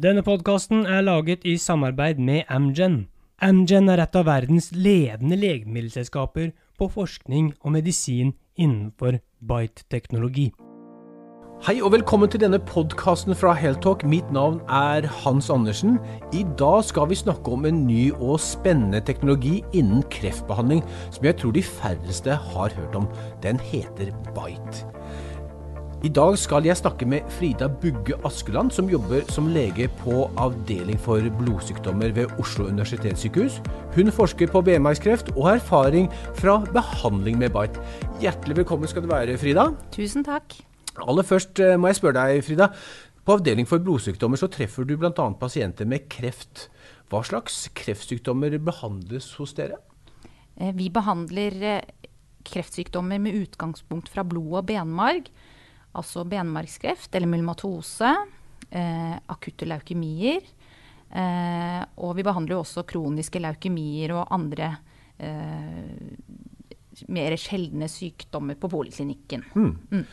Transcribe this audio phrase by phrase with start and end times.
[0.00, 3.08] Denne podkasten er laget i samarbeid med Amgen.
[3.44, 10.46] Amgen er et av verdens ledende legemiddelselskaper på forskning og medisin innenfor bite-teknologi.
[11.66, 14.00] Hei og velkommen til denne podkasten fra Heltalk.
[14.08, 16.00] Mitt navn er Hans Andersen.
[16.32, 20.80] I dag skal vi snakke om en ny og spennende teknologi innen kreftbehandling
[21.10, 23.12] som jeg tror de færreste har hørt om.
[23.44, 24.88] Den heter Bite.
[26.02, 30.96] I dag skal jeg snakke med Frida Bugge Askeland, som jobber som lege på avdeling
[30.98, 33.60] for blodsykdommer ved Oslo universitetssykehus.
[33.94, 36.08] Hun forsker på benmargskreft og har erfaring
[36.40, 37.78] fra behandling med Bite.
[38.18, 39.68] Hjertelig velkommen skal du være, Frida.
[39.94, 40.56] Tusen takk.
[41.06, 42.72] Aller først eh, må jeg spørre deg, Frida.
[43.22, 45.28] På avdeling for blodsykdommer så treffer du bl.a.
[45.38, 46.66] pasienter med kreft.
[47.14, 49.78] Hva slags kreftsykdommer behandles hos dere?
[50.58, 52.10] Eh, vi behandler eh,
[52.42, 55.30] kreftsykdommer med utgangspunkt fra blod og benmarg.
[55.98, 58.12] Altså benmargskreft eller myelomatose,
[58.70, 60.46] eh, akutte leukemier.
[61.12, 64.70] Eh, og vi behandler jo også kroniske leukemier og andre
[65.20, 65.90] eh,
[67.12, 69.44] mer sjeldne sykdommer på poliklinikken.
[69.52, 69.74] Mm.
[69.92, 70.06] Mm.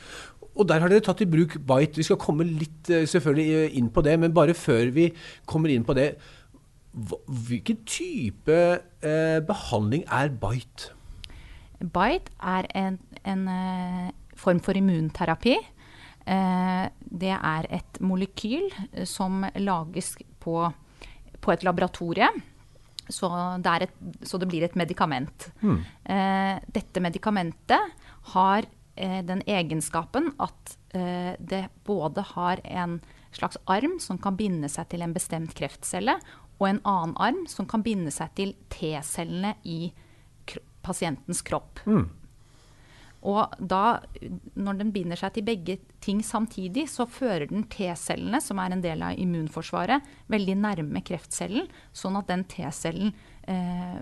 [0.59, 1.96] Og der har dere tatt i bruk Bite.
[1.96, 5.08] Vi skal komme litt selvfølgelig inn på det, men bare før vi
[5.48, 6.14] kommer inn på det.
[6.92, 8.56] Hvilken type
[9.06, 10.96] eh, behandling er Bite?
[11.80, 15.56] Bite er en, en eh, form for immunterapi.
[16.30, 18.69] Uh, det er et molekyl
[19.09, 20.13] som lages
[20.44, 20.61] på,
[21.41, 22.30] på et laboratorie.
[23.09, 23.30] Så
[23.66, 25.47] det, et, så det, blir et medikament.
[25.66, 25.80] Mm.
[26.69, 27.95] Dette medikamentet
[28.35, 28.67] har
[29.25, 33.00] den egenskapen at det både har en
[33.31, 36.19] slags arm som kan binde seg til en bestemt kreftcelle,
[36.59, 39.89] og en annen arm som kan binde seg til T-cellene i
[40.85, 41.81] pasientens kropp.
[41.85, 42.07] Mm.
[43.28, 44.00] Og da,
[44.56, 48.84] når den binder seg til begge ting samtidig, så fører den T-cellene, som er en
[48.84, 53.12] del av immunforsvaret, veldig nærme kreftcellen, sånn at den T-cellen
[53.44, 54.00] eh,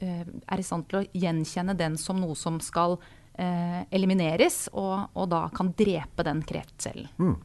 [0.00, 2.98] eh, er i stand til å gjenkjenne den som noe som skal
[3.38, 7.10] eh, elimineres, og, og, da kan drepe den kreftcellen.
[7.22, 7.36] Mm.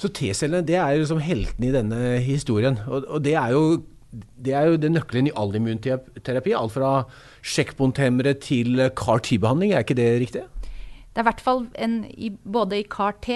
[0.00, 2.80] Så T-cellene det er som heltene i denne historien.
[2.88, 3.66] Og, og det er jo
[4.14, 6.52] det er jo det nøkkelen i all immunterapi.
[6.54, 6.90] Alt fra
[7.42, 10.44] sjekkbåndhemmere til CAR-T-behandling, er ikke det riktig?
[11.14, 13.30] Det er i hvert fall en, i, både i CAR-T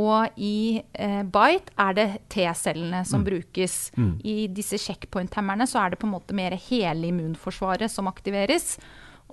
[0.00, 3.26] og i eh, BITE er det T-cellene som mm.
[3.26, 3.76] brukes.
[3.98, 4.12] Mm.
[4.24, 8.76] I disse checkpoint-hemmerne så er det på en måte mer hele immunforsvaret som aktiveres.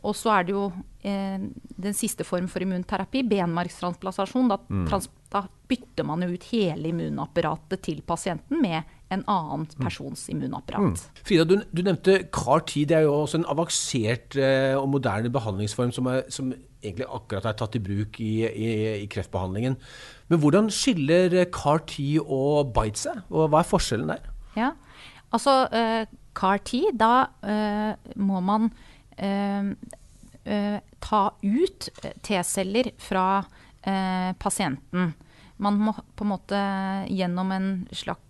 [0.05, 0.65] Og så er det jo
[1.05, 1.37] eh,
[1.85, 4.51] den siste form for immunterapi, benmargstransplantasjon.
[4.51, 4.83] Da, mm.
[4.89, 9.81] trans, da, bytter man ut hele immunapparatet til pasienten med en annen mm.
[9.81, 10.99] persons immunapparat.
[10.99, 11.23] Mm.
[11.27, 12.87] Frida, du, du nevnte CAR-10.
[12.89, 16.53] Det er jo også en avansert eh, og moderne behandlingsform som, er, som,
[16.87, 18.71] egentlig akkurat er tatt i bruk i, i,
[19.03, 19.77] i kreftbehandlingen.
[20.31, 24.27] Men hvordan skiller CAR-10 og BITE seg, og hva er forskjellen der?
[24.57, 24.73] Ja,
[25.35, 26.03] altså uh,
[26.37, 27.13] CAR-10, da
[27.45, 29.71] uh, må man uh,
[30.47, 31.89] eh, ta ut
[32.21, 33.43] T-celler fra
[33.81, 35.13] eh, pasienten.
[35.57, 36.61] Man må på en måte
[37.09, 38.23] gjennom en slags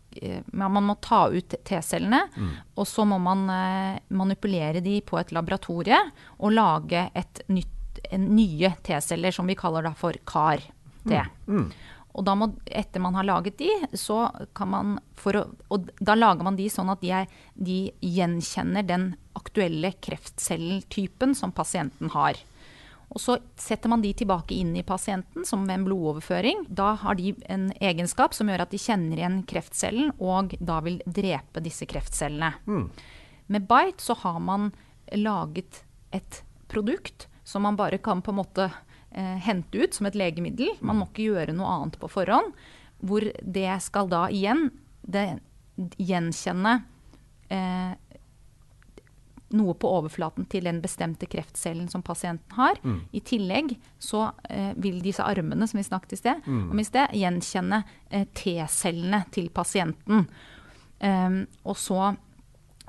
[0.50, 2.54] man må ta ut T-cellene, mm.
[2.74, 6.00] og så må man eh, manipulere de på et laboratorie
[6.40, 7.76] og lage et nytt,
[8.12, 11.12] nye T-celler, som vi kaller da for CAR-T.
[11.12, 11.60] Mm.
[11.60, 11.70] Mm.
[12.18, 14.26] Og da må, etter man har laget de, så
[14.58, 19.12] kan man å, Og da lager man de sånn at de, er, de gjenkjenner den
[19.38, 22.40] aktuelle kreftcelletypen som pasienten har.
[23.14, 26.66] Og så setter man de tilbake inn i pasienten som ved en blodoverføring.
[26.68, 31.00] Da har de en egenskap som gjør at de kjenner igjen kreftcellen og da vil
[31.06, 32.52] drepe disse kreftcellene.
[32.68, 32.90] Mm.
[33.54, 34.72] Med Bite så har man
[35.16, 38.68] laget et produkt som man bare kan på en måte
[39.12, 40.74] eh, hente ut som et legemiddel.
[40.84, 42.52] Man må ikke gjøre noe annet på forhånd.
[42.98, 44.68] Hvor det skal da igjen
[45.06, 45.38] det,
[46.02, 46.74] gjenkjenne
[47.54, 47.94] eh,
[49.56, 52.80] noe på overflaten til den bestemte kreftcellen som pasienten har.
[52.84, 53.00] Mm.
[53.12, 56.66] I tillegg så eh, vil disse armene som vi snakket i sted, mm.
[56.72, 60.28] om i sted gjenkjenne eh, T-cellene til pasienten.
[60.98, 62.02] Um, og så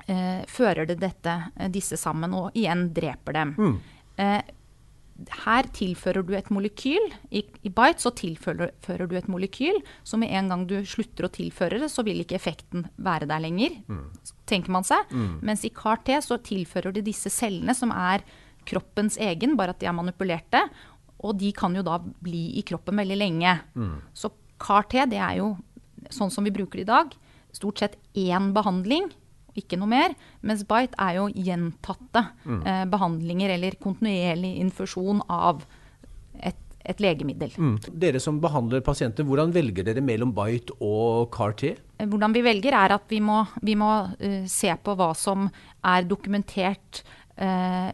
[0.09, 3.55] eh, fører det dette, eh, disse sammen og igjen dreper dem.
[3.57, 3.79] Mm.
[4.19, 4.55] Eh,
[5.43, 7.09] her tilfører du et molekyl.
[7.35, 11.31] I, i Bite så tilfører du et molekyl, så med en gang du slutter å
[11.33, 14.05] tilføre det, så vil ikke effekten være der lenger, mm.
[14.49, 15.11] tenker man seg.
[15.11, 15.39] Mm.
[15.49, 18.23] Mens i CAR-T så tilfører du disse cellene, som er
[18.69, 20.63] kroppens egen, bare at de er manipulerte.
[21.19, 23.57] Og de kan jo da bli i kroppen veldig lenge.
[23.75, 23.97] Mm.
[24.15, 24.31] Så
[24.61, 25.55] CAR-T, det er jo
[26.15, 27.11] sånn som vi bruker det i dag,
[27.55, 29.09] stort sett én behandling
[29.57, 30.15] ikke noe mer.
[30.45, 32.61] Mens bite er jo gjentatte mm.
[32.61, 35.63] eh, behandlinger eller kontinuerlig infusjon av
[36.39, 36.59] et
[36.89, 37.53] et legemiddel.
[37.57, 37.77] Mm.
[38.01, 41.73] Dere som behandler pasienter, hvordan velger dere mellom Bite og CAR-T?
[41.99, 45.49] Hvordan vi velger, er at vi må, vi må uh, se på hva som
[45.85, 47.03] er dokumentert
[47.39, 47.91] uh,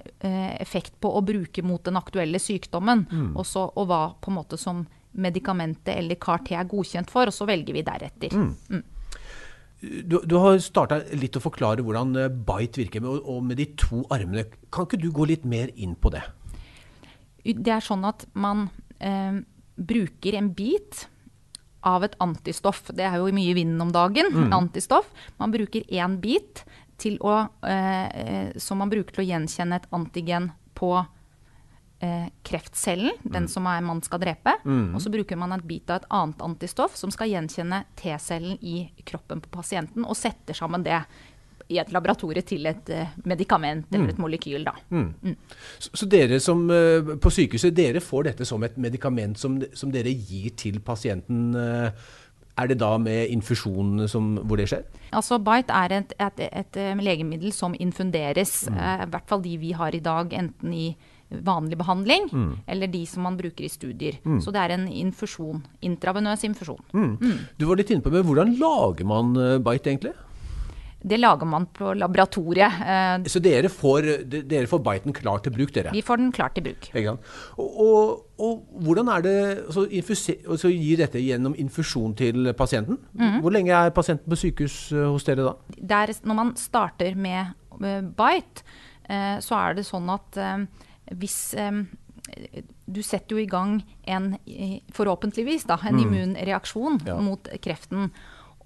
[0.62, 3.32] effekt på å bruke mot den aktuelle sykdommen, mm.
[3.42, 4.86] også, og hva på en måte som
[5.16, 8.36] medikamentet eller CAR-T er godkjent for, og så velger vi deretter.
[8.36, 8.84] Mm.
[9.86, 12.16] Du, du, har starta litt å forklare hvordan
[12.48, 14.48] Bite virker, med, og med de to armene.
[14.74, 16.24] Kan ikke du gå litt mer inn på det?
[17.46, 18.68] Det er sånn at man
[18.98, 19.44] eh,
[19.78, 21.06] bruker en bit
[21.86, 22.82] av et antistoff.
[22.90, 24.32] Det er jo mye i vinden om dagen.
[24.34, 24.54] Mm.
[24.58, 25.12] Antistoff.
[25.38, 26.66] Man bruker én bit
[27.22, 27.36] å,
[27.68, 30.96] eh, som man bruker til å gjenkjenne et antigen på
[32.00, 33.32] eh, kreftcellen, mm.
[33.34, 34.56] den som er, man skal drepe.
[34.66, 34.96] Mm.
[34.96, 38.82] Og så bruker man et bit av et annet antistoff som skal gjenkjenne T-cellen i
[39.08, 41.00] kroppen på pasienten, og setter sammen det
[41.72, 44.22] i et laboratorie til et eh, medikament eller et mm.
[44.22, 44.68] molekyl.
[44.90, 45.08] Mm.
[45.22, 45.38] Mm.
[45.80, 49.94] Så, så, dere som eh, på sykehuset, dere får dette som et medikament som, som
[49.94, 51.56] dere gir til pasienten.
[51.56, 51.90] Uh,
[52.56, 54.86] er det da med infusjon som, hvor det skjer?
[55.18, 58.62] Altså Bite er et, et, et, et legemiddel som infunderes.
[58.70, 58.78] Mm.
[58.80, 60.86] I hvert fall de vi har i dag, enten i
[61.44, 62.52] vanlig behandling, mm.
[62.68, 64.20] eller de som man bruker i studier.
[64.24, 64.40] Mm.
[64.44, 65.64] Så det er en infusjon.
[65.86, 66.84] Intravenøs infusjon.
[66.94, 67.18] Mm.
[67.20, 67.42] Mm.
[67.58, 69.34] Du var litt inne på men hvordan lager man
[69.66, 70.14] Bite egentlig?
[71.06, 72.80] Det lager man på laboratoriet.
[72.82, 75.92] Eh, Så dere får, dere får biten klar til bruk, dere?
[75.94, 76.88] Vi får den klar til bruk.
[77.62, 79.36] Og, og, og hvordan er det
[79.76, 82.98] så, så gir dette gjennom infusjon til pasienten?
[83.14, 83.38] Mm.
[83.44, 85.54] Hvor lenge er pasienten på sykehus eh, hos dere da?
[85.94, 87.54] Der, når man starter med
[88.18, 88.66] bite,
[89.06, 90.42] eh, så er det sånn at
[91.12, 91.56] hvis
[92.86, 93.80] du setter jo i gang
[94.10, 94.32] en,
[94.94, 96.04] forhåpentligvis, da, en mm.
[96.06, 97.20] immunreaksjon ja.
[97.22, 98.10] mot kreften.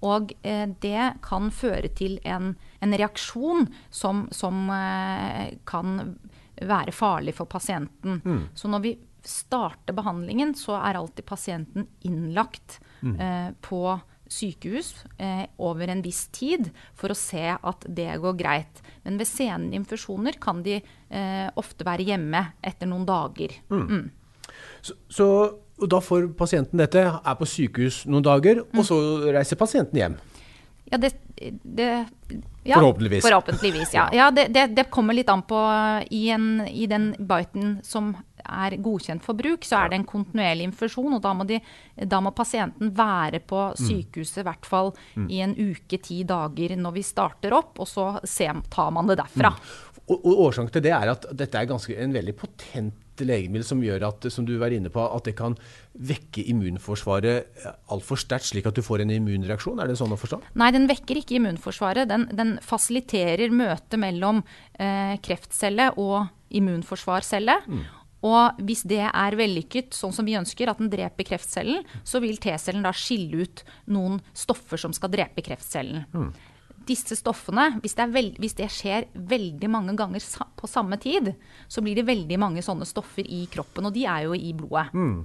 [0.06, 6.16] Og eh, det kan føre til en, en reaksjon som, som eh, kan
[6.60, 8.20] være farlig for pasienten.
[8.24, 8.42] Mm.
[8.56, 8.94] Så når vi
[9.24, 13.16] starter behandlingen, så er alltid pasienten innlagt mm.
[13.20, 13.82] eh, på
[14.30, 18.82] sykehus eh, over en viss tid for å se at det går greit.
[19.04, 23.58] Men ved sene infusjoner kan de eh, ofte være hjemme etter noen dager.
[23.72, 23.84] Mm.
[23.86, 24.08] mm.
[24.80, 25.26] Så, så
[25.80, 28.80] og da får pasienten dette, er på sykehus noen dager, mm.
[28.80, 28.98] og så
[29.32, 30.18] reiser pasienten hjem.
[30.90, 31.12] Ja, det,
[31.62, 31.88] det
[32.64, 33.22] ja, forhåpentligvis.
[33.24, 33.94] forhåpentligvis.
[33.94, 35.60] Ja, ja det, det, det, kommer litt an på
[36.10, 38.12] i, en, i, den biten som
[38.50, 41.16] er godkjent for bruk, så er det en kontinuerlig infusjon.
[41.16, 41.60] Og da må, de,
[42.04, 43.82] da må pasienten være på mm.
[43.82, 45.28] sykehuset i hvert fall mm.
[45.30, 49.20] i en uke, ti dager når vi starter opp, og så ser, tar man det
[49.20, 49.54] derfra.
[49.54, 50.00] Mm.
[50.10, 53.82] Og, og, Årsaken til det er at dette er ganske, en veldig potent legemiddel som
[53.84, 55.56] gjør at som du var inne på, at det kan
[56.08, 59.80] vekke immunforsvaret altfor sterkt, slik at du får en immunreaksjon?
[59.82, 60.40] Er det sånn å forstå?
[60.60, 62.08] Nei, den vekker ikke immunforsvaret.
[62.10, 64.42] Den, den fasiliterer møtet mellom
[64.80, 67.60] eh, kreftcelle og immunforsvarcelle.
[67.68, 67.84] Mm.
[68.26, 72.36] Og hvis det er vellykket, sånn som vi ønsker, at den dreper kreftcellen, så vil
[72.42, 76.04] T-cellen da skille ut noen stoffer som skal drepe kreftcellen.
[76.12, 76.32] Mm
[76.90, 81.32] disse stoffene, hvis det, veld, hvis det, skjer veldig mange ganger sa, på samme tid,
[81.70, 84.90] så blir det veldig mange sånne stoffer i kroppen, og de er jo i blodet.
[84.94, 85.20] Mm.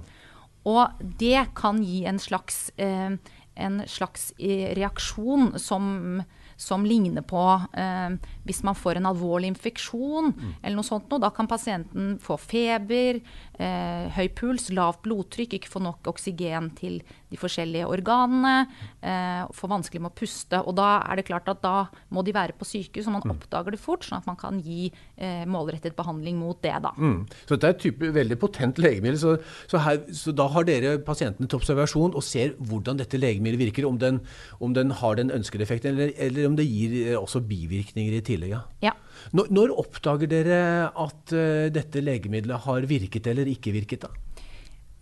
[0.66, 3.16] Og det kan gi en slags, eh,
[3.66, 6.22] en slags eh, reaksjon som
[6.56, 7.42] som ligner på
[7.76, 8.16] eh,
[8.48, 10.52] hvis man får en alvorlig infeksjon mm.
[10.62, 11.08] eller noe sånt.
[11.10, 13.20] Noe, da kan pasienten få feber,
[13.62, 17.00] eh, høy puls, lavt blodtrykk, ikke få nok oksygen til
[17.30, 18.68] de forskjellige organene,
[19.02, 20.60] eh, få vanskelig med å puste.
[20.62, 23.34] Og da er det klart at da må de være på sykehus, og man mm.
[23.34, 26.74] oppdager det fort, sånn at man kan gi eh, målrettet behandling mot det.
[26.84, 26.92] da.
[26.96, 27.24] Mm.
[27.44, 29.18] Så dette er et type veldig potent legemiddel.
[29.20, 29.36] Så,
[29.66, 33.88] så, her, så, da har dere pasientene til observasjon og ser hvordan dette legemiddelet virker,
[33.88, 34.22] om den,
[34.60, 38.24] om den har den ønskede effekten, eller, eller, om det gir eh, også bivirkninger i
[38.26, 38.54] tillegg.
[38.54, 38.62] Ja.
[38.90, 38.94] ja.
[39.36, 44.06] Når, når, oppdager dere at uh, dette legemiddelet har virket eller ikke virket?
[44.06, 44.26] da?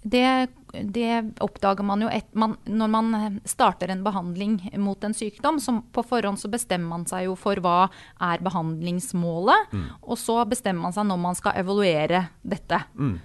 [0.04, 0.48] Det,
[0.92, 5.56] det, oppdager man jo et, man, når man starter en behandling mot en sykdom.
[5.60, 7.86] Så På forhånd så bestemmer man seg jo for hva
[8.20, 9.72] er behandlingsmålet.
[9.72, 9.86] Mm.
[10.04, 12.82] Og så bestemmer man seg når man skal evaluere dette.
[13.00, 13.16] Mm.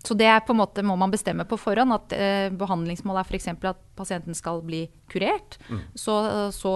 [0.00, 1.92] Så det er på en måte må man bestemme på forhånd.
[1.96, 3.48] At eh, behandlingsmålet er f.eks.
[3.68, 5.58] at pasienten skal bli kurert.
[5.68, 5.82] Mm.
[5.94, 6.16] Så,
[6.56, 6.74] så,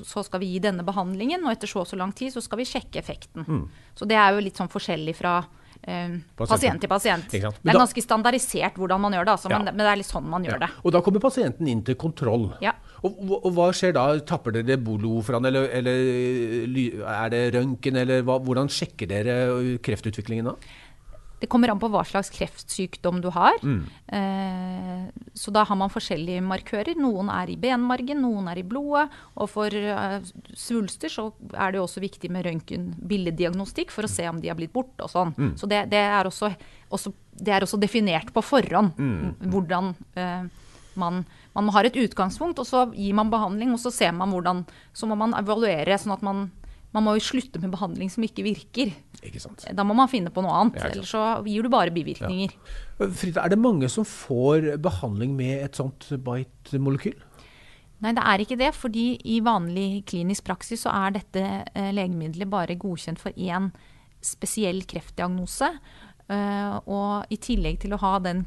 [0.00, 2.62] så, skal vi gi denne behandlingen, og etter så og så lang tid så skal
[2.62, 3.44] vi sjekke effekten.
[3.44, 3.66] Mm.
[3.98, 5.40] Så det er jo litt sånn forskjellig fra
[5.82, 7.28] eh, pasient til pasient.
[7.28, 9.58] Det er ganske standardisert hvordan man gjør det, altså, ja.
[9.58, 10.66] men, men, det er litt sånn man gjør ja.
[10.66, 10.70] det.
[10.82, 12.48] Og da kommer pasienten inn til kontroll.
[12.64, 12.74] Ja.
[13.02, 14.06] Og, og, hva skjer da?
[14.26, 19.36] Tapper dere bolo fra han, eller, eller, er det røntgen, eller hva, hvordan sjekker dere
[19.82, 20.56] kreftutviklingen da?
[21.42, 23.56] Det kommer an på hva slags kreftsykdom du har.
[23.66, 23.80] Mm.
[24.14, 26.94] Eh, så da har man forskjellige markører.
[27.02, 29.08] Noen er i benmargen, noen er i blodet.
[29.34, 30.20] Og for eh,
[30.54, 34.74] svulster så er det også viktig med røntgen-billeddiagnostikk for å se om de har blitt
[34.74, 35.34] borte og sånn.
[35.34, 35.52] Mm.
[35.58, 36.52] Så det, det, er også,
[36.94, 39.50] også, det, er også, definert på forhånd Mm.
[39.50, 40.46] hvordan eh,
[40.94, 41.22] man,
[41.56, 45.08] man har et utgangspunkt, og så gir man behandling, og så ser man hvordan Så
[45.08, 46.50] må man evaluere, sånn at man
[46.92, 48.92] man må jo slutte med behandling som ikke virker.
[49.24, 49.64] Ikke sant.
[49.64, 52.52] Da må man finne på noe annet, Ja, ellers så gir du bare bivirkninger.
[53.16, 57.16] Frida, er det mange som får behandling med et sånt bite-molekyl?
[58.02, 62.50] Nei, det er ikke det, fordi i vanlig klinisk praksis så er dette eh, legemiddelet
[62.50, 63.70] bare godkjent for én
[64.22, 65.70] spesiell kreftdiagnose.
[66.32, 68.44] Eh, og i tillegg til å ha den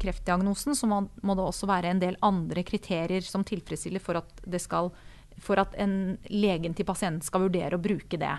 [0.00, 4.44] kreftdiagnosen, så må, må det også være en del andre kriterier som tilfredsstiller for at,
[4.44, 4.92] det skal,
[5.42, 8.36] for at en legen til pasienten skal vurdere å bruke det.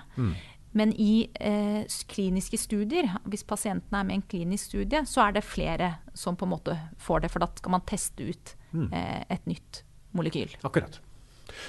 [0.78, 5.40] Men i eh, kliniske studier, hvis pasienten er med i en klinisk studie, så er
[5.40, 8.56] det flere som på en måte får det, for da skal man teste ut
[8.94, 10.54] eh, et nytt molekyl.
[10.68, 11.00] Akkurat.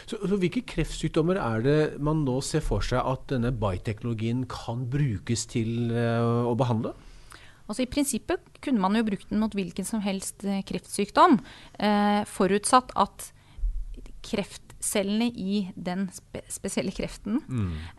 [0.04, 4.84] Så, så Hvilke kreftsykdommer er det man nå ser for seg at denne bite-teknologien kan
[4.92, 6.92] brukes til eh, å behandle?
[7.70, 11.38] Altså I prinsippet kunne man jo brukt den mot hvilken som helst eh, kreftsykdom,
[11.78, 13.30] eh, forutsatt at
[14.80, 17.40] kreftcellene i den spe spesielle kreften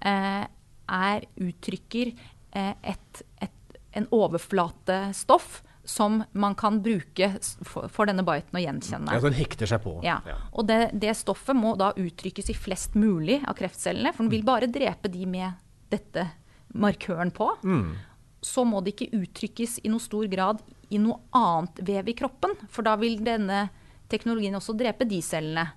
[0.02, 0.46] eh,
[0.88, 2.12] er, uttrykker
[2.52, 9.14] eh, et, et, en overflatestoff som man kan bruke for, for denne biten å gjenkjenne.
[9.14, 10.00] Ja, Den hekter seg på.
[10.06, 10.20] Ja.
[10.54, 14.46] Og det, det stoffet må da uttrykkes i flest mulig av kreftcellene, for den vil
[14.46, 15.58] bare drepe de med
[15.90, 16.28] dette
[16.74, 17.50] markøren på.
[18.46, 20.62] Så må det ikke uttrykkes i noe stor grad
[20.94, 23.66] i noe annet vev i kroppen, for da vil denne
[24.12, 25.70] teknologien også drepe de cellene.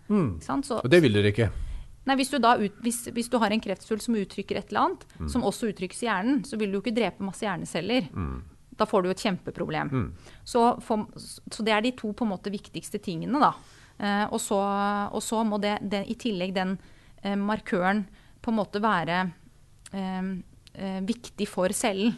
[0.45, 0.67] Sant?
[0.69, 1.51] Så, Og det vil dere ikke?
[2.05, 5.07] nei, hvis, du ut, hvis, hvis du har en kreftsvulst som uttrykker et eller annet,
[5.33, 8.11] som også uttrykkes i hjernen, så vil du jo ikke drepe masse hjerneceller.
[8.75, 9.93] Da får du jo et kjempeproblem.
[10.45, 13.55] Så, for, så det er de to på en måte viktigste tingene, da.
[13.95, 14.59] Eh, og, så,
[15.15, 16.75] og så må det, det, i tillegg den
[17.23, 18.03] eh, markøren
[18.43, 19.21] på en måte være
[19.95, 20.33] eh,
[20.75, 22.17] eh, viktig for cellen.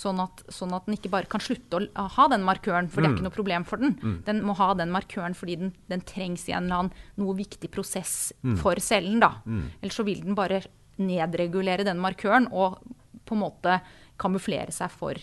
[0.00, 3.10] Sånn at, sånn at den ikke bare kan slutte å ha den markøren, for det
[3.10, 3.98] er ikke noe problem for den.
[4.24, 7.68] Den må ha den markøren fordi den, den trengs i en eller annen noe viktig
[7.74, 8.14] prosess
[8.62, 9.18] for cellen.
[9.20, 9.34] da.
[9.82, 10.62] Ellers så vil den bare
[11.00, 12.80] nedregulere den markøren og
[13.28, 13.76] på en måte
[14.20, 15.20] kamuflere seg for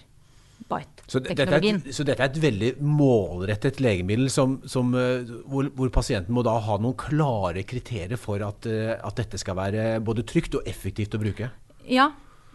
[1.08, 5.70] Så, dette er et, så dette er et veldig målrettet legemiddel som, som, eh, hvor,
[5.78, 9.86] hvor pasienten må da ha noen klare kriterier for at, eh, at dette skal være
[10.04, 11.52] både trygt og effektivt å bruke?
[11.88, 12.10] Ja.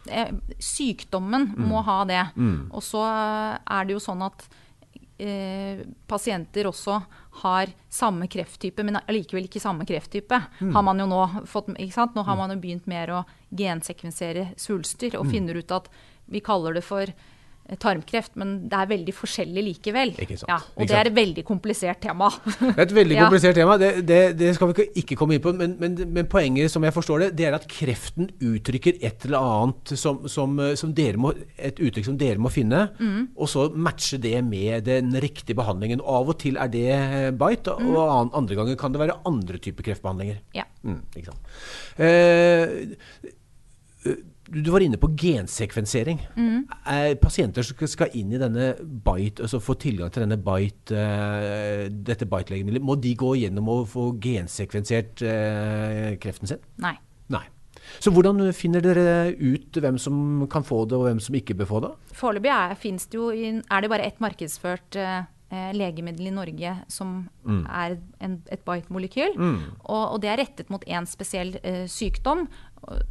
[0.09, 2.25] Eh, Sykdommen må ha det.
[2.73, 4.47] Og så er det jo sånn at
[5.19, 7.01] eh, pasienter også
[7.43, 10.41] har samme krefttype, men allikevel ikke samme krefttype.
[10.75, 12.15] Har man jo nå fått, ikke sant?
[12.17, 15.89] Nå har man jo begynt mer å gensekvensere svulster og finner ut at
[16.33, 17.07] vi kaller det for
[17.81, 20.13] tarmkreft, men det er veldig forskjellig likevel.
[20.49, 22.29] Ja, og det er et veldig komplisert tema.
[22.61, 23.25] Det er et veldig Ja.
[23.27, 25.53] komplisert tema, det, det, det skal vi ikke, ikke komme inn på.
[25.57, 29.39] Men, men, men poenget som jeg forstår det, det er at kreften uttrykker et eller
[29.39, 33.29] annet som, som, eh, som dere må, et uttrykk som dere må finne, Mm.
[33.37, 36.01] og så matche det med den riktige behandlingen.
[36.01, 37.95] Og Av og til er det eh, bite, Mm.
[37.97, 40.39] og an- andre ganger kan det være andre typer kreftbehandlinger.
[40.55, 40.63] Ja.
[40.85, 41.39] Mm, ikke sant.
[41.99, 42.69] Eh,
[44.53, 46.21] du var inne på gensekvensering.
[46.37, 46.59] Mm.
[46.93, 51.87] Er pasienter som skal inn i denne bite, altså få tilgang til denne bite, eh,
[51.89, 56.63] dette bite-legemiddelet, må de gå gjennom og få gensekvensert eh, kreften sin?
[56.85, 56.95] Nei.
[57.33, 57.45] Nei.
[58.03, 61.71] Så hvordan finner dere ut hvem som kan få det, og hvem som ikke bør
[61.71, 61.93] få det?
[62.17, 65.01] Foreløpig er, det er det bare ett markedsført
[65.77, 69.35] legemiddel i Norge som er en, et bite-molekyl.
[69.37, 72.47] Og, og det er rettet mot én spesiell eh, sykdom.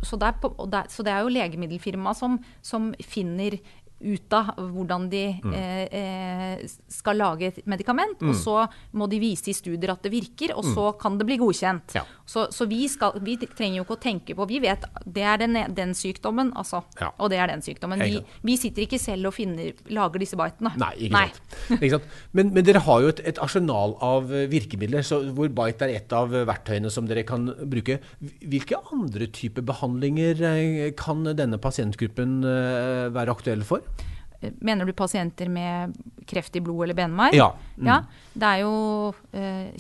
[0.04, 3.56] Så det, er på, og det, er- så det er jo legemiddelfirmaet som, som finner
[4.02, 5.52] ut av hvordan de mm.
[5.54, 8.22] eh, skal lage et medikament.
[8.26, 8.56] Og så
[8.98, 11.94] må de vise i studier at det virker, og så kan det bli godkjent.
[11.96, 12.02] Ja.
[12.32, 15.42] Så, så vi, skal, vi trenger jo ikke å tenke på Vi vet det er
[15.42, 16.84] den, den sykdommen, altså.
[17.02, 17.10] Ja.
[17.20, 18.00] Og det er den sykdommen.
[18.00, 20.72] Vi, vi sitter ikke selv og finner, lager disse bitene.
[20.80, 21.58] Nei, ikke sant.
[21.78, 22.08] Ikke sant?
[22.38, 25.98] Men, men dere har jo et, et arsenal av eh, virkemidler, så, hvor bite er
[26.00, 28.00] et av eh, verktøyene som dere kan bruke.
[28.22, 32.40] Hvilke andre typer behandlinger eh, kan denne pasientgruppen
[33.12, 33.84] være aktuelle for?
[34.62, 35.94] Mener du pasienter med
[36.26, 37.36] kreft i blod eller benmarg?
[37.38, 37.52] Ja.
[37.78, 37.86] Mm.
[37.88, 37.98] Ja,
[38.34, 39.72] Det er jo eh,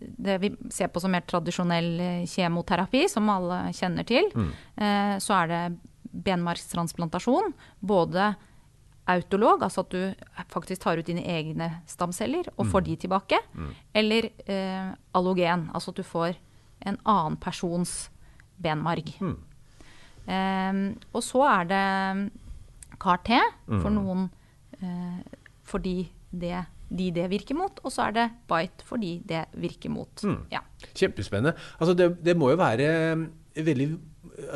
[0.00, 4.30] det vi ser på som mer tradisjonell eh, kjemoterapi, som alle kjenner til.
[4.34, 4.50] Mm.
[4.76, 5.62] Eh, så er det
[6.16, 7.52] benmargstransplantasjon.
[7.80, 8.34] Både
[9.06, 10.14] autolog, altså at du
[10.50, 12.72] faktisk tar ut dine egne stamceller og Mm.
[12.72, 13.38] får de tilbake.
[13.94, 16.34] Eller eh, allogen, altså at du får
[16.86, 18.08] en annen persons
[18.58, 19.12] benmarg.
[19.20, 19.36] Mm.
[20.26, 22.30] Eh, og så er det
[23.02, 23.32] CAR-T
[23.82, 24.28] for noen
[24.80, 25.20] eh,
[25.66, 25.96] fordi
[26.30, 30.26] det, de det virker mot, og så er det bite fordi det virker mot.
[30.52, 30.62] Ja.
[30.94, 31.56] Kjempespennende.
[31.80, 33.26] Altså det, det må jo være eh,
[33.66, 33.88] veldig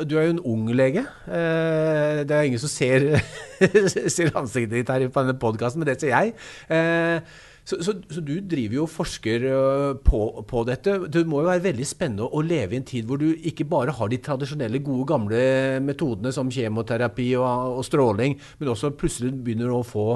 [0.05, 1.05] Du er jo en ung lege.
[1.27, 3.17] Eh, det er ingen som ser,
[4.15, 6.35] ser ansiktet ditt her på denne podkasten, men det ser jeg.
[6.69, 10.95] Eh, så, så, så, du driver jo og forsker eh, på, på, dette.
[11.13, 13.93] Det må jo være veldig spennende å leve i en tid hvor du ikke bare
[13.95, 15.43] har de tradisjonelle, gode, gamle
[15.85, 20.07] metodene som kjemoterapi og, og stråling, men også plutselig begynner å få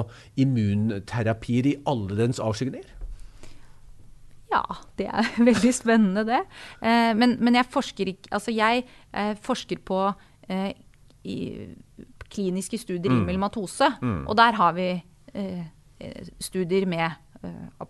[0.42, 2.96] immunterapier i alle dens avskygninger?
[4.52, 4.62] Ja,
[4.98, 6.42] det er veldig spennende, det.
[6.80, 10.00] Eh, men, men, jeg forsker ikke Altså, jeg eh, forsker på
[10.48, 10.72] eh,
[11.24, 11.38] i,
[12.30, 13.22] kliniske studier mm.
[13.22, 14.26] i melmatose, mm.
[14.26, 14.88] og der har vi
[16.42, 17.14] studier med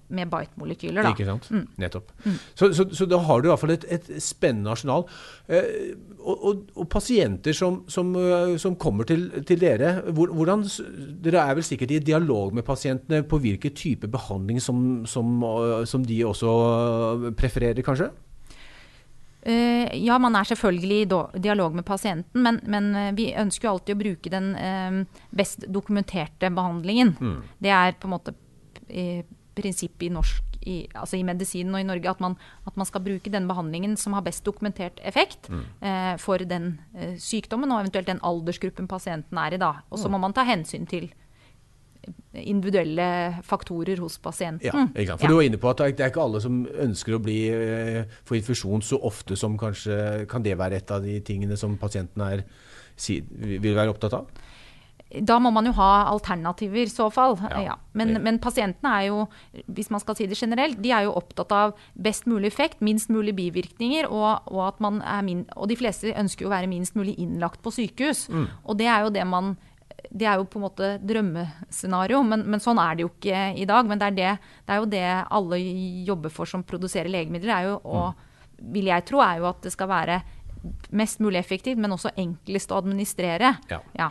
[0.09, 1.07] med bite-molekyler.
[1.11, 1.49] Ikke sant.
[1.51, 1.65] Mm.
[1.81, 2.13] Nettopp.
[2.25, 2.37] Mm.
[2.55, 5.07] Så, så, så, da har du i hvert fall et, et spennende arsenal.
[5.49, 10.67] Eh, og, og, og, pasienter som, som, eh, som kommer til, til dere, hvordan,
[11.25, 15.43] dere er vel sikkert i dialog med pasientene på hvilken type behandling som, som,
[15.87, 16.55] som de også
[17.39, 18.11] prefererer, kanskje?
[19.47, 24.01] Ja, man er selvfølgelig i dialog med pasienten, men, men vi ønsker jo alltid å
[24.01, 24.49] bruke den
[25.31, 27.13] best dokumenterte behandlingen.
[27.21, 27.37] Mm.
[27.63, 28.35] Det er på en måte
[29.57, 32.35] prinsipp i norsk i, altså i medisinen og i Norge at man,
[32.67, 35.63] at man, skal bruke den behandlingen som har best dokumentert effekt mm.
[35.81, 39.63] eh, for den eh, sykdommen og eventuelt den aldersgruppen pasienten er i.
[39.63, 39.73] da.
[39.91, 40.17] Og så mm.
[40.17, 41.09] må man ta hensyn til
[42.37, 43.07] individuelle
[43.43, 44.67] faktorer hos pasienten.
[44.67, 44.95] Ja, sant?
[44.95, 45.27] For.
[45.27, 48.39] Du var inne på at det er ikke alle som ønsker å bli, eh, få
[48.39, 52.45] infusjon så ofte som kanskje Kan det være et av de tingene som pasienten er,
[53.07, 54.46] vil være opptatt av?
[55.07, 57.37] Da må man jo ha alternativer i så fall.
[57.53, 57.61] Ja.
[57.63, 57.77] Ja.
[57.97, 59.21] Men, men, pasientene er jo,
[59.71, 63.13] hvis man skal si det generelt, de er jo opptatt av best mulig effekt, minst
[63.15, 64.83] mulig bivirkninger, og, og,
[65.25, 68.27] min, og de fleste ønsker jo å være minst mulig innlagt på sykehus.
[68.29, 68.51] Mm.
[68.67, 69.57] Og det er jo det man
[70.11, 73.67] det er jo på en måte drømmescenario, men, men, sånn er det jo ikke i
[73.69, 73.89] dag.
[73.89, 74.31] Men det er, det,
[74.67, 75.05] det er, jo det
[75.39, 75.61] alle
[76.07, 77.53] jobber for som produserer legemidler.
[77.55, 78.67] er jo, og mm.
[78.77, 80.21] vil jeg tro, er jo at det skal være
[80.91, 83.53] mest mulig effektivt, men også enklest å administrere.
[83.71, 84.11] Ja, ja,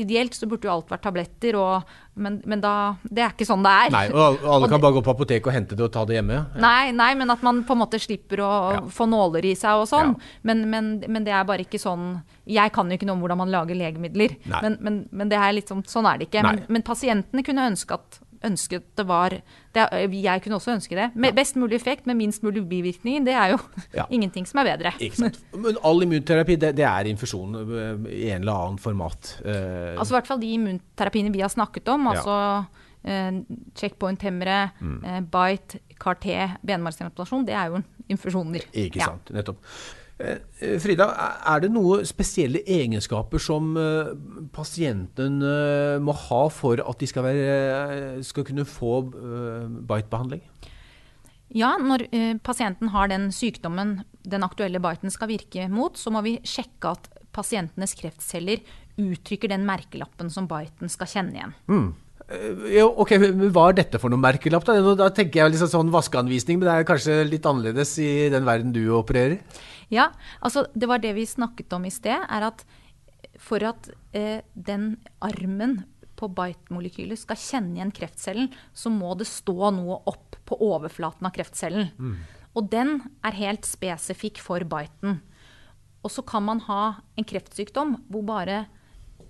[0.00, 3.64] Ideelt så burde jo alt vært tabletter, og, men, men da, det er ikke sånn
[3.64, 3.94] det er.
[3.94, 6.38] Nei, og Alle kan bare gå på apoteket og hente det og ta det hjemme?
[6.38, 6.62] Ja.
[6.64, 8.52] Nei, nei, men at man på en måte slipper å
[8.92, 10.16] få nåler i seg og sånn.
[10.48, 12.16] Men, men, men, det er bare ikke sånn
[12.50, 15.84] Jeg kan jo ikke noe om hvordan man lager legemidler, men, det er litt sånn,
[15.88, 16.44] sånn er det ikke.
[16.68, 19.34] Men, pasientene kunne ønske at ønsket det var
[19.74, 21.10] det, Jeg kunne også ønske det.
[21.14, 23.24] Med best mulig effekt med minst mulig bivirkninger.
[23.24, 23.58] Det er jo
[23.98, 24.04] ja.
[24.10, 24.92] ingenting som er bedre.
[25.54, 29.36] Men all immunterapi, det, det er infusjon eh, i en eller annen format?
[29.44, 32.06] Uh, altså i hvert fall de immunterapiene vi har snakket om.
[32.10, 32.18] Ja.
[32.18, 32.36] altså
[33.08, 33.40] uh,
[33.78, 35.30] checkpoint-hemmere, mm.
[35.32, 37.48] bite, CAR-T, benmargstransplantasjon.
[37.48, 38.70] Det er jo infusjoner.
[38.72, 39.32] Ikke sant.
[39.34, 39.62] Nettopp.
[40.22, 41.08] Eh, Frida,
[41.50, 44.12] er det noen spesielle egenskaper som eh,
[44.54, 50.44] pasienten eh, må ha for at de skal, være, skal kunne få bite-behandling?
[51.52, 52.06] Ja, når
[52.46, 57.10] pasienten har den sykdommen den aktuelle biten skal virke mot, så må vi sjekke at
[57.36, 58.62] pasientenes kreftceller
[59.00, 61.54] uttrykker den merkelappen som biten skal kjenne igjen.
[61.68, 61.90] Mm.
[62.72, 63.14] Jo, ok,
[63.52, 64.64] Hva er dette for noe merkelapp?
[64.66, 68.46] Da, da tenker jeg liksom sånn vaskeanvisning, men det er kanskje litt annerledes i den
[68.48, 69.40] verden du opererer?
[69.92, 72.16] Ja, altså det var det vi snakket om i sted.
[72.16, 72.64] er at
[73.42, 75.82] For at eh, den armen
[76.16, 81.34] på bite-molekylet skal kjenne igjen kreftcellen, så må det stå noe opp på overflaten av
[81.34, 81.90] kreftcellen.
[81.98, 82.16] Mm.
[82.54, 85.18] Og den er helt spesifikk for biten.
[86.02, 86.82] Og så kan man ha
[87.18, 88.66] en kreftsykdom hvor bare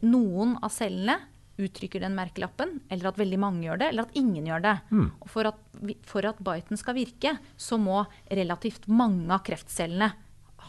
[0.03, 1.21] noen av cellene
[1.67, 4.77] uttrykker den merkelappen, eller at veldig mange gjør det, eller at ingen gjør det.
[4.93, 5.09] Mm.
[5.31, 5.61] For, at,
[6.09, 10.11] for at biten skal virke, så må relativt mange av kreftcellene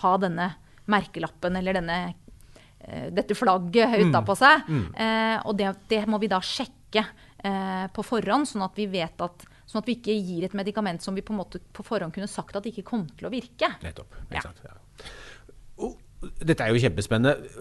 [0.04, 0.50] ha denne
[0.92, 1.98] merkelappen eller denne,
[2.84, 4.10] uh, dette flagget mm.
[4.10, 4.68] utapå seg.
[4.68, 4.86] Mm.
[4.98, 9.26] Uh, og det, det, må vi da sjekke uh, på forhånd, sånn at vi vet
[9.26, 12.58] at Sånn at vi ikke gir et medikament som vi på, på forhånd kunne sagt
[12.60, 13.70] at ikke kom til å virke.
[13.82, 14.18] Nettopp.
[14.36, 14.44] Ja.
[14.68, 14.74] Ja.
[16.40, 17.54] Dette er jo kjempespennende.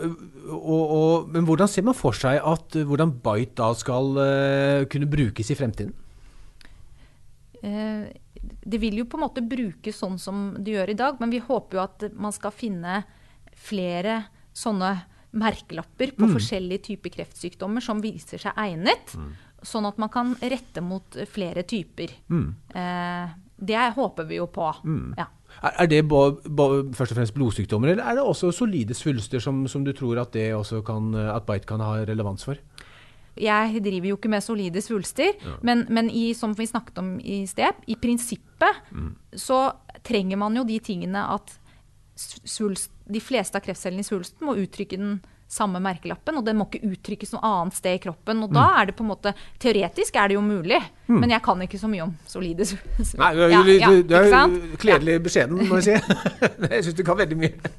[0.52, 5.10] Og, og, men hvordan ser man for seg at hvordan Bite da skal uh, kunne
[5.10, 5.94] brukes i fremtiden?
[7.62, 8.10] Uh,
[8.42, 11.42] det vil jo på en måte brukes sånn som det gjør i dag, men vi
[11.42, 13.02] håper jo at man skal finne
[13.58, 14.22] flere
[14.56, 14.92] sånne
[15.32, 16.32] merkelapper på mm.
[16.34, 19.14] forskjellige typer kreftsykdommer som viser seg egnet.
[19.16, 19.30] Mm.
[19.62, 22.12] Sånn at man kan rette mot flere typer.
[22.28, 22.48] Mm.
[22.74, 24.66] Uh, det håper vi jo på.
[24.84, 25.14] Mm.
[25.18, 25.28] Ja.
[25.62, 29.92] Er, det først og fremst blodsykdommer, eller er det også solide svulster som, som du
[29.92, 30.34] tror at,
[30.86, 32.58] kan, at bite kan ha relevans for?
[33.38, 35.56] Jeg driver jo ikke med solide svulster, ja.
[35.64, 39.12] men, men i, som vi snakket om i sted, i prinsippet mm.
[39.40, 39.70] så
[40.04, 41.54] trenger man jo de tingene at
[42.18, 45.20] svulst, de fleste av kreftcellene i svulsten må uttrykke den
[45.52, 48.40] samme merkelappen, og den må ikke uttrykkes noe annet sted i kroppen.
[48.44, 50.78] Og da er det på en måte Teoretisk er det jo mulig,
[51.10, 52.66] men jeg kan ikke så mye om solide
[53.22, 56.18] Nei, du er, Ja, jo ja, jo kledelig beskjeden, må jeg si.
[56.70, 57.72] jeg syns du kan veldig mye.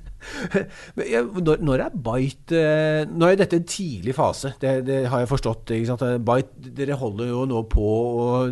[0.96, 5.02] Men, ja, når, når er Bite eh, Nå er dette en tidlig fase, det, det
[5.12, 5.74] har jeg forstått.
[5.88, 6.06] Sant?
[6.26, 7.88] Bite, dere holder jo nå på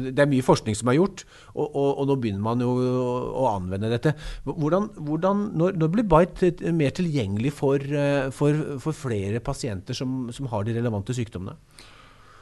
[0.09, 3.13] Det er mye forskning som er gjort, og, og, og nå begynner man jo å,
[3.43, 4.15] å anvende dette.
[4.47, 10.25] Hvordan, hvordan, når, når blir Bite mer tilgjengelig for, eh, for, for flere pasienter som,
[10.35, 11.55] som har de relevante sykdommene?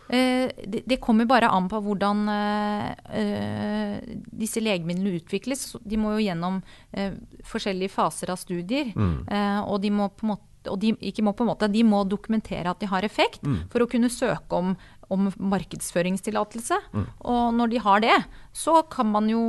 [0.10, 2.92] Eh, det, det kommer bare an på hvordan eh,
[3.22, 3.96] eh,
[4.42, 5.76] disse legemidlene utvikles.
[5.86, 7.14] De må jo gjennom eh,
[7.46, 8.90] forskjellige faser av studier.
[9.30, 11.82] Eh, og de må på en måte og de, ikke må på en måte, de
[11.88, 13.40] må dokumentere at de har effekt
[13.72, 14.74] for å kunne søke om,
[15.08, 16.76] om markedsføringstillatelse.
[17.24, 18.18] Og når de har det,
[18.52, 19.42] så kan man jo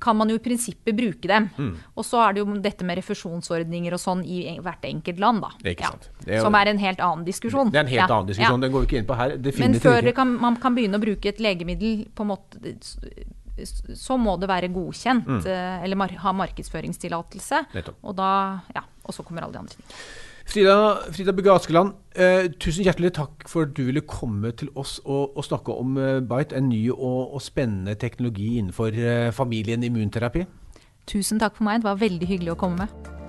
[0.00, 1.48] kan man jo i prinsippet bruke dem.
[1.96, 5.50] Og så er det jo dette med refusjonsordninger og sånn i hvert enkelt land, da.
[5.64, 5.92] Ikke Ja.
[6.26, 7.70] Er jo- Som er en helt annen diskusjon.
[7.70, 8.66] Det er en helt Ja, annen diskusjon, ja.
[8.66, 9.36] den går vi ikke inn på her.
[9.58, 12.74] Men før kan, man kan begynne å bruke et legemiddel, på en måte,
[13.94, 15.46] så må det være godkjent, mm.
[15.84, 17.66] eller mar ha markedsføringstillatelse.
[18.02, 19.94] Og da, ja, og så kommer alle de andre tingene.
[20.48, 24.94] Frida, Frida Bugge Askeland, eh, tusen hjertelig takk for at du ville komme til oss
[25.04, 29.84] og, og snakke om eh, Bite, en ny og, og spennende teknologi innenfor eh, familien
[29.84, 30.46] immunterapi.
[31.04, 33.27] Tusen takk for meg, det var veldig hyggelig å komme med.